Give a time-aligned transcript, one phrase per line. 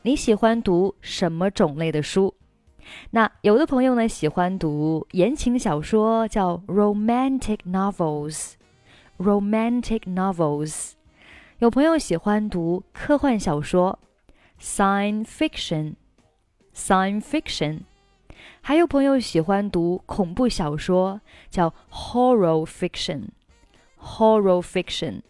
[0.04, 2.36] 你喜欢读什么种类的书？
[3.11, 10.93] 那有的朋友呢喜欢读言情小说，叫 romantic novels，romantic novels。
[11.59, 13.99] 有朋友喜欢读科幻小说
[14.61, 17.81] ，science fiction，science fiction。
[18.61, 25.23] 还有朋友喜欢读恐怖小说，叫 horror fiction，horror fiction。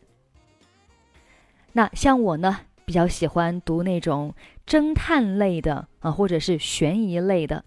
[1.72, 4.34] 那像我呢，比较喜欢读那种。
[4.66, 7.64] 侦探类的啊，或者是悬疑类的，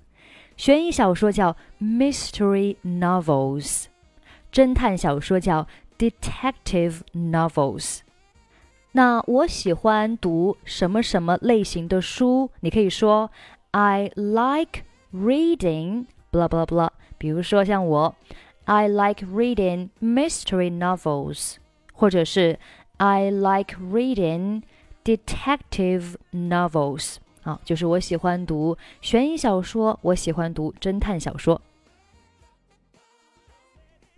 [0.55, 3.85] 悬疑小说叫 mystery novels，
[4.51, 7.99] 侦探小说叫 detective novels。
[8.93, 12.49] 那我喜欢读什么什么类型的书？
[12.61, 13.29] 你可以说
[13.71, 16.89] I like reading blah blah blah。
[17.19, 18.15] 比如说像我
[18.65, 21.57] ，I like reading mystery novels，
[21.93, 22.57] 或者是
[22.97, 24.63] I like reading。
[25.07, 31.61] Detective novels 啊，就是我喜欢读悬疑小说，我喜欢读侦探小说。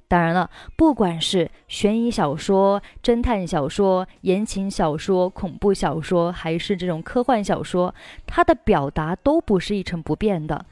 [0.07, 7.93] 当然了，不管是悬疑小说、侦探小说、言情小说、恐怖小说，还是这种科幻小说，
[8.25, 10.65] 它的表达都不是一成不变的。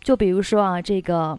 [0.00, 1.36] 就比如说啊，这个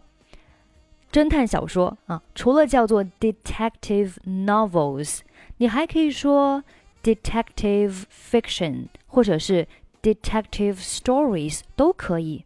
[1.10, 5.20] 侦探小说啊，除了叫做 detective novels，
[5.56, 6.62] 你还可以说。
[7.03, 9.67] detective fiction 或者是
[10.01, 12.45] detective stories 都可以。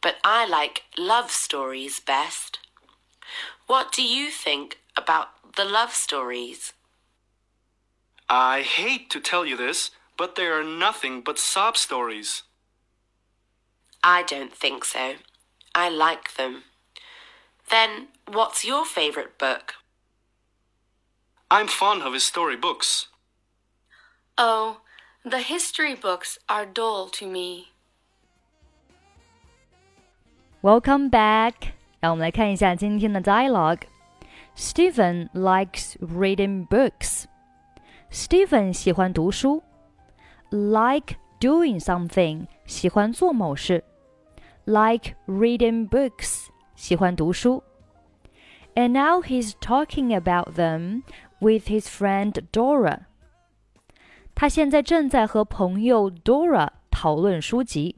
[0.00, 2.58] but I like love stories best.
[3.67, 6.73] What do you think about the love stories?
[8.29, 12.43] I hate to tell you this, but they are nothing but sob stories.
[14.03, 15.15] I don't think so.
[15.73, 16.63] I like them.
[17.69, 19.75] Then, what's your favourite book?
[21.49, 23.07] I'm fond of his story books.
[24.37, 24.81] Oh,
[25.23, 27.69] the history books are dull to me.
[30.61, 31.76] Welcome back.
[32.00, 37.24] 让我们来看一下今天的 dialogue。Stephen likes reading books.
[38.10, 39.62] Stephen 喜欢读书。
[40.50, 43.82] Like doing something 喜欢做某事。
[44.64, 47.62] Like reading books 喜欢读书。
[48.74, 51.02] And now he's talking about them
[51.40, 53.00] with his friend Dora.
[54.34, 57.96] 他现在正在和朋友 Dora 讨论书籍。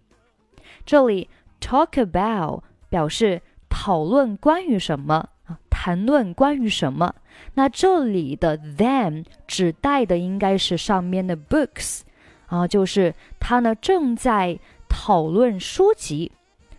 [0.87, 1.29] 这里
[1.61, 5.58] talk about 表示 讨论关于什么啊？
[5.70, 7.16] 谈论关于什么？
[7.54, 12.02] 那这里的 them 指代的应该是上面的 books
[12.48, 14.60] 啊，就是他呢正在
[14.90, 16.32] 讨论书籍。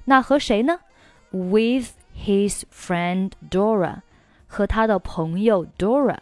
[0.05, 0.81] 那和谁呢
[1.31, 4.01] ？With his friend Dora，
[4.47, 6.19] 和他的朋友 Dora。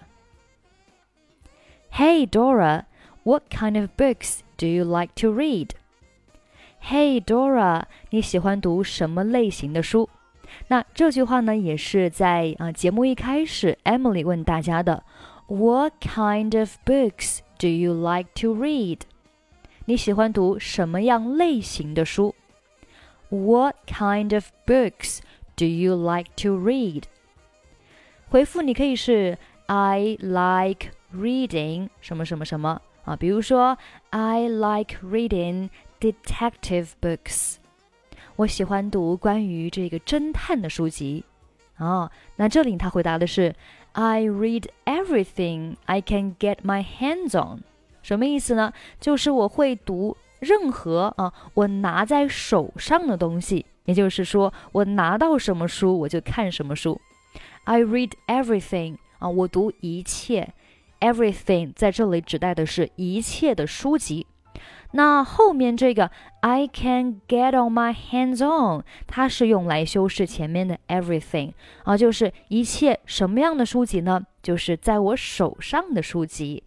[1.90, 10.08] Hey Dora，what kind of books do you like to read？Hey Dora，你喜欢读什么类型的书？
[10.67, 15.03] 那这句话呢，也是在啊节目一开始，Emily 问大家的：
[15.47, 19.01] What kind of books do you like to read？
[19.85, 22.35] 你喜欢读什么样类型的书？
[23.29, 25.19] What kind of books
[25.55, 27.03] do you like to read？
[28.29, 33.77] 回复你可以是 I like reading 什么什么什么啊，比如说
[34.11, 35.69] I like reading
[35.99, 37.57] detective books。
[38.38, 41.24] 我喜欢读关于这个侦探的书籍。
[41.78, 43.52] 哦，那这里他回答的是
[43.94, 47.64] I read everything I can get my hands on。
[48.00, 48.72] 什么意思呢？
[49.00, 53.66] 就是我会读任何啊我拿在手上的东西。
[53.86, 57.00] 也就是说，我拿到什么书我就看什么书。
[57.64, 60.54] I read everything 啊，我读一切。
[61.00, 64.28] Everything 在这里指代的是一切的书籍。
[64.91, 66.11] 那后面这个
[66.41, 71.53] I can get on my hands on，它是用来修饰前面的 everything
[71.83, 74.21] 啊，就是一切什么样的书籍呢？
[74.41, 76.63] 就是在我手上的书籍。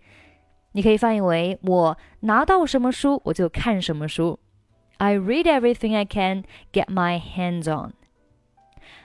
[0.72, 4.38] 你可以翻译为我拿到什么书我就看什么书。
[4.98, 7.92] I read everything I can get my hands on.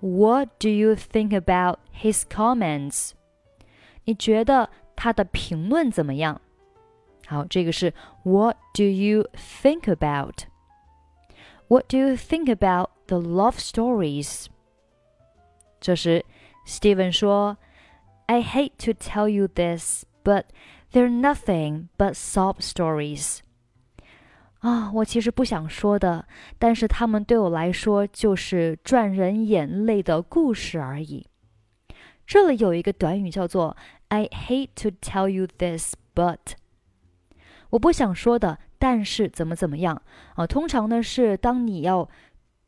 [0.00, 3.10] What do you think about his comments？
[4.04, 6.40] 你觉得他的评论怎么样？
[7.26, 7.94] 好，这个是
[8.24, 10.44] What do you think about?
[11.68, 14.46] What do you think about the love stories?
[15.80, 16.24] 这时，
[16.66, 20.44] Steven 说：“I hate to tell you this, but
[20.92, 23.38] they're nothing but sob stories.”
[24.58, 26.26] 啊，我其实不想说的，
[26.58, 31.28] 但是他们对我来说就是赚人眼泪的故事而已。
[32.26, 33.76] 这里有一个短语叫做
[34.08, 36.56] "I hate to tell you this, but"。
[37.71, 40.01] 我不想说的，但是怎么怎么样
[40.35, 40.45] 啊？
[40.45, 42.07] 通常呢是当你要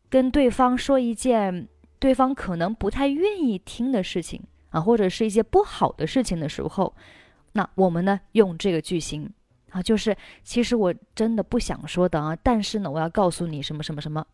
[0.10, 1.68] 跟对方说一件
[2.00, 6.94] 对方可能不太愿意听的事情啊，或者是一些不好的事情的时候，
[7.54, 9.32] 那我们呢用这个句型
[9.72, 14.26] 啊，就是其实我真的不想说的啊，但是呢我要告诉你什么什么什么。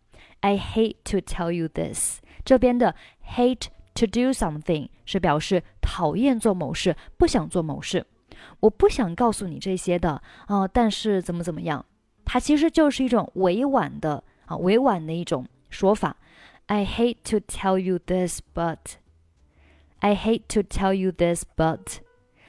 [0.42, 2.20] I hate to tell you this。
[2.44, 2.96] 这边的
[3.36, 8.06] hate to do something 是表示讨厌做某事，不想做某事。
[8.60, 11.86] 我不想告诉你这些的啊，但是怎么怎么样，
[12.26, 16.18] 它其实就是一种委婉的啊，委婉的一种说法。
[16.68, 18.96] I hate to tell you this, but
[20.00, 21.98] I hate to tell you this, but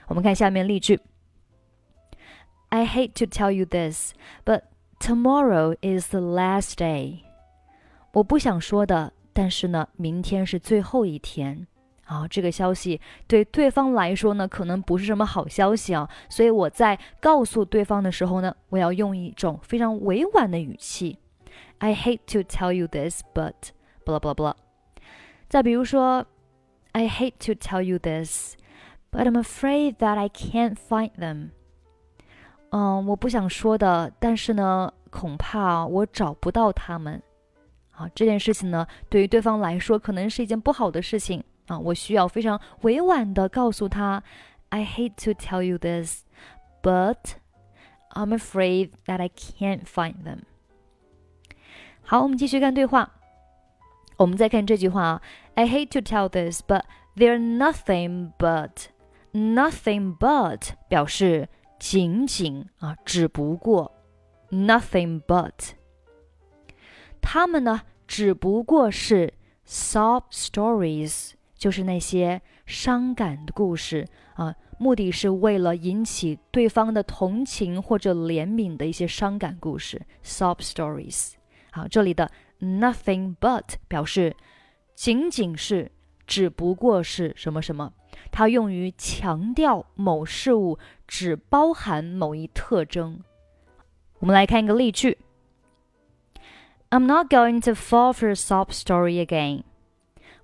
[0.06, 1.00] 我们看下面例句。
[2.68, 4.12] I hate to tell you this,
[4.44, 4.62] but
[4.98, 7.20] tomorrow is the last day。
[8.12, 11.66] 我不想说的，但是呢，明天是最后一天。
[12.04, 16.08] 啊，这个消息对对方来说呢，可能不是什么好消息啊。
[16.28, 21.18] 所以我在告诉对方的时候呢，我要用一种非常委婉的语气。
[21.78, 23.54] I hate to tell you this, but
[24.04, 24.54] blah blah blah。
[25.48, 26.26] 再比如说
[26.92, 28.56] ，I hate to tell you this,
[29.10, 31.50] but I'm afraid that I can't find them。
[32.70, 37.22] 嗯，我不想说的，但是呢，恐怕我找不到他们。
[37.92, 41.44] 啊，这件事情呢，对于对方来说，可能是一件不好的事情。
[41.66, 44.22] 啊，我需要非常委婉的告诉他
[44.68, 46.24] ，I hate to tell you this,
[46.82, 47.36] but
[48.10, 50.40] I'm afraid that I can't find them。
[52.02, 53.12] 好，我们继续看对话。
[54.16, 55.22] 我们再看这句话啊
[55.54, 56.82] ，I hate to tell this, but
[57.16, 58.86] they're nothing but
[59.32, 61.48] nothing but 表示
[61.80, 63.92] 仅仅啊，只不过
[64.50, 65.72] nothing but，
[67.20, 69.34] 他们呢只不过是
[69.66, 71.32] sob stories。
[71.56, 81.32] 就是那些伤感的故事啊，目的是为了引起对方的同情或者怜悯的一些伤感故事，sob stories。
[81.70, 82.30] 好，这里的
[82.60, 84.36] nothing but 表示
[84.94, 85.90] 仅仅是，
[86.26, 87.92] 只不过是什么什么，
[88.30, 93.20] 它用于强调某事物只包含某一特征。
[94.20, 95.18] 我们来看一个例句
[96.90, 99.64] ：I'm not going to fall for a sob story again.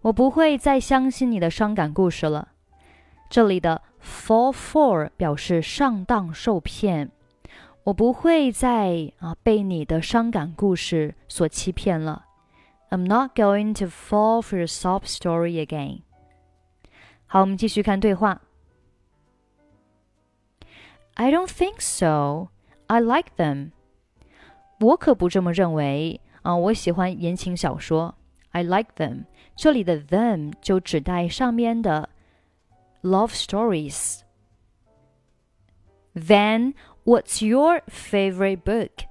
[0.01, 2.49] 我不会再相信你的伤感故事了。
[3.29, 7.11] 这里的 fall for 表示上当受骗。
[7.85, 12.25] 我不会再啊被你的伤感故事所欺骗了。
[12.89, 16.01] I'm not going to fall for a sob story again。
[17.27, 18.41] 好，我们继续看对话。
[21.15, 22.49] I don't think so.
[22.87, 23.71] I like them.
[24.79, 28.15] 我可不这么认为啊，我喜欢言情小说。
[28.51, 29.25] I like them。
[29.55, 32.09] 这里的 them 就指代上面的
[33.01, 34.21] love stories.
[36.13, 39.05] Then, what's your favorite book?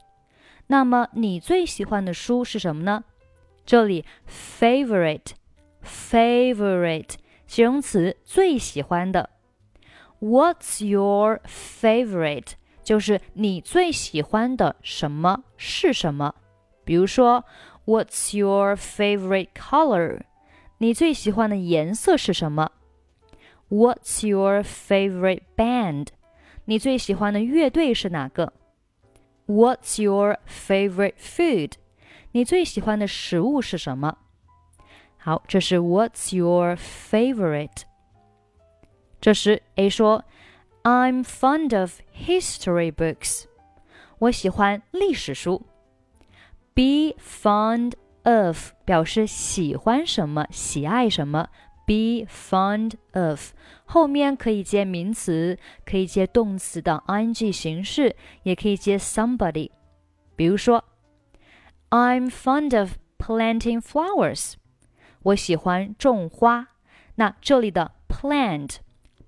[0.69, 3.05] 那么你最喜欢的书是什么呢？
[3.67, 5.33] 这里 favorite
[5.83, 7.15] favorite
[7.47, 9.31] 形容词最喜欢的。
[10.21, 12.53] What's your favorite？
[12.83, 16.35] 就是你最喜欢的什么是什么？
[16.85, 17.45] 比如说，
[17.85, 20.23] What's your favorite color？
[20.79, 22.73] 你最喜欢的颜色是什么？
[23.69, 26.09] What's your favorite band？
[26.67, 28.53] 你最喜欢的乐队是哪个？
[29.47, 31.73] What's your favorite food？
[32.33, 34.19] 你最喜欢的食物是什么？
[35.19, 37.83] 好，这是 What's your favorite？
[39.21, 40.25] 这时 A 说：“
[40.83, 43.45] I'm fond of history books。”
[44.19, 45.63] 我喜欢历史书。
[46.75, 47.93] Be fond
[48.24, 51.50] of 表示喜欢什么、喜爱什么。
[51.86, 53.54] Be fond of
[53.86, 59.72] 后面可以接名词，可以接动词的 ing 形式，也可以接 somebody。
[60.36, 60.86] 比如说
[61.90, 64.54] ，I'm fond of planting flowers。
[65.24, 66.68] 我喜欢种花。
[67.16, 68.76] 那这里的 plant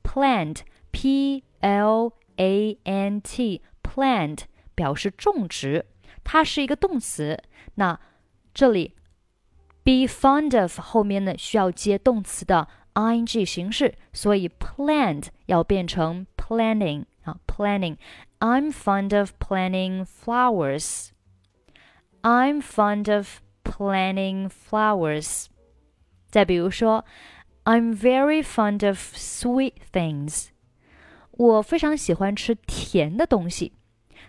[0.03, 0.59] plant
[0.91, 4.41] p l a n t plant
[4.75, 5.87] 表示种植，
[6.23, 7.41] 它是一个动词。
[7.75, 7.99] 那
[8.53, 8.93] 这里
[9.83, 17.97] be fond of 后面呢需要接动词的 ing 形式，所以 plant 要变成 planning 啊 planning。
[18.39, 21.09] I'm fond of planting flowers.
[22.21, 25.45] I'm fond of planting flowers.
[26.29, 27.05] 再比如说
[27.65, 30.47] ，I'm very fond of sweet things。
[31.31, 33.73] 我非常喜欢吃甜的东西。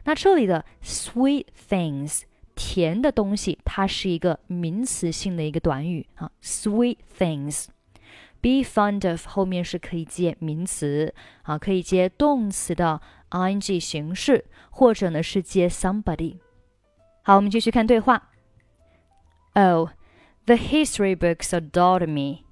[0.05, 2.23] 那这里的 sweet things，
[2.65, 6.31] 甜的东西，它是一个名词性的一个短语啊。
[6.41, 7.67] sweet things。
[8.41, 13.01] be fond of 后面是可以接名词啊，可以接动词的
[13.31, 16.39] ing 形式，或者呢是接 somebody。
[17.23, 18.31] 好，我们继续看对话。
[19.55, 19.89] Oh。
[20.45, 22.45] The history books adored me.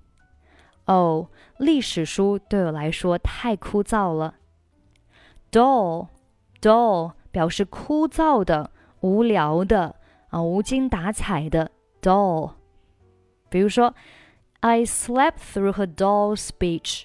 [0.84, 4.36] 哦，历史书对我来说太枯燥了。
[5.50, 6.08] Dull,
[6.60, 9.96] dull 表示枯燥的、无聊的
[10.30, 11.70] 啊、无精打采的
[12.00, 12.52] dull。
[13.48, 13.94] 比如说
[14.60, 17.04] ，I slept through her dull speech.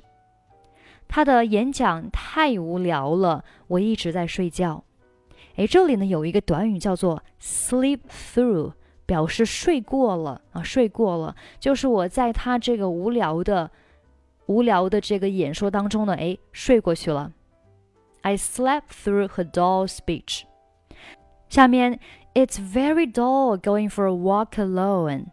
[1.07, 4.83] 她的演讲太无聊了，我一直在睡觉。
[5.57, 8.73] 诶，这里呢有一个短语叫做 sleep through。
[9.07, 13.69] 表示睡过了啊，睡过了，就是我在他这个无聊的、
[14.47, 17.31] 无聊的这个演说当中呢，哎，睡过去了。
[18.21, 20.45] I slept through her dull speech。
[21.49, 21.99] 下面
[22.34, 25.26] ，It's very dull going for a walk alone。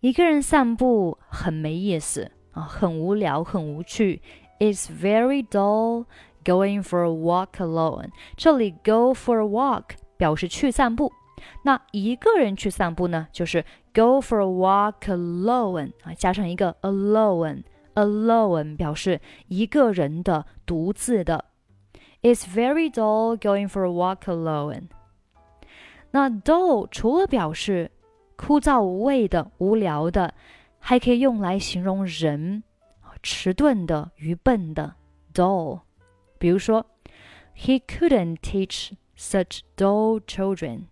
[0.00, 4.22] 一个人散步很没意思啊，很无聊，很无趣。
[4.58, 6.06] It's very dull
[6.44, 8.10] going for a walk alone。
[8.36, 11.12] 这里 go for a walk 表示去散步。
[11.64, 21.44] 那一个人去散步呢，就是 go for a walk alone 啊，加上一个 alone，alone 表示一个人的、独自的。
[22.22, 24.88] It's very dull going for a walk alone。
[26.11, 27.89] 那 dull 除了表示
[28.35, 30.33] 枯燥无味的、无聊的，
[30.79, 32.63] 还可以用来形容人
[33.23, 34.95] 迟钝的、愚笨的
[35.33, 35.81] dull。
[36.37, 36.85] 比如说
[37.55, 40.83] ，He couldn't teach such dull children。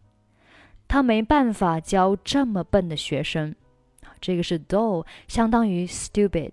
[0.87, 3.55] 他没办法教这么笨的学生，
[4.21, 6.51] 这个是 dull，相当于 stupid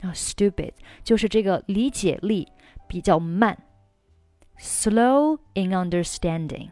[0.00, 0.72] 啊，stupid
[1.04, 2.48] 就是这个理解力
[2.88, 3.56] 比较慢
[4.58, 6.70] ，slow in understanding。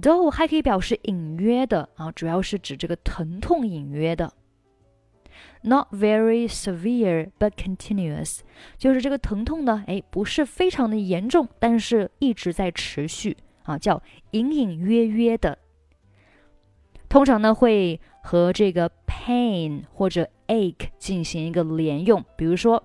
[0.00, 4.32] Dull 还可以表示隐约的啊，主要是指这个疼痛隐约的。
[5.62, 8.40] Not very severe but continuous，
[8.78, 13.36] 就是这个疼痛呢，哎，不是非常的严重，但是一直在持续。
[13.64, 14.00] 啊，叫
[14.30, 15.58] 隐隐约约的，
[17.08, 22.80] 通常呢会和这个 pain 或者 ache 进行一个连用，比如说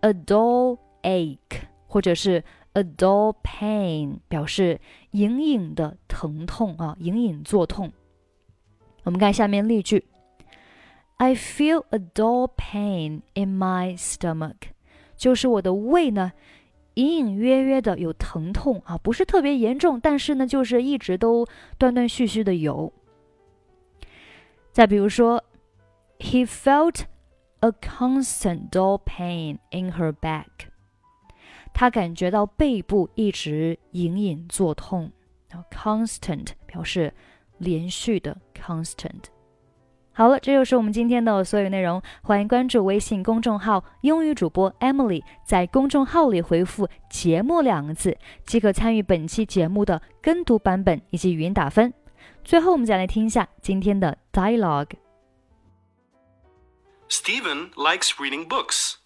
[0.00, 4.80] a dull ache 或者是 a dull pain，表示
[5.12, 7.92] 隐隐的疼痛啊，隐隐作痛。
[9.04, 10.06] 我们看下面例句
[11.16, 14.56] ：I feel a dull pain in my stomach，
[15.16, 16.32] 就是我的胃呢。
[16.94, 21.46] 隐隐约约的有疼痛啊，不是特别严重，但是呢，就是一直都
[21.78, 22.92] 断断续续的有。
[24.72, 25.44] 再比如说
[26.18, 27.02] ，He felt
[27.60, 30.67] a constant dull pain in her back。
[31.78, 35.12] 他感觉到背部一直隐隐作痛。
[35.48, 37.14] 然后 constant 表示
[37.58, 39.26] 连续的 constant。
[40.12, 42.02] 好了，这就是我们今天的所有内容。
[42.20, 51.94] 欢迎关注微信公众号“英语主播 Emily”，在公众号里回复“节目”两个字，即可参与本期节目的跟读版本以及语音打分。
[52.42, 54.90] 最后，我们再来听一下今天的 dialogue。
[57.08, 58.96] Stephen likes reading books,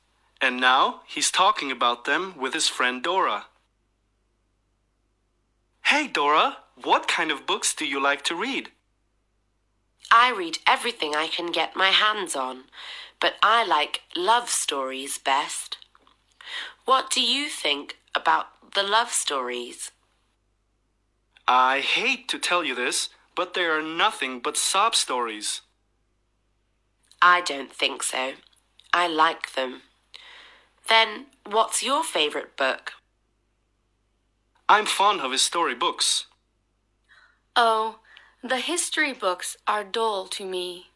[0.43, 3.47] and now he's talking about them with his friend Dora.
[5.85, 8.71] Hey, Dora, what kind of books do you like to read?
[10.11, 12.65] I read everything I can get my hands on,
[13.21, 15.79] but I like love stories best.
[16.85, 19.93] What do you think about the love stories?
[21.47, 25.61] I hate to tell you this, but they are nothing but sob stories.
[27.21, 28.33] I don't think so.
[28.93, 29.83] I like them.
[30.89, 32.93] Then, what's your favourite book?
[34.69, 36.27] I'm fond of his story books.
[37.55, 37.99] Oh,
[38.43, 40.92] the history books are dull to me.